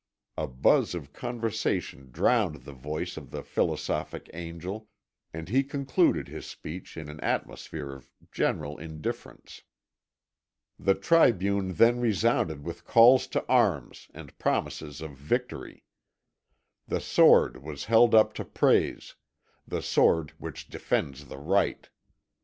[0.35, 4.89] A buzz of conversation drowned the voice of the philosophic angel,
[5.31, 9.61] and he concluded his speech in an atmosphere of general indifference.
[10.79, 15.83] The tribune then resounded with calls to arms and promises of victory.
[16.87, 19.13] The sword was held up to praise,
[19.67, 21.87] the sword which defends the right.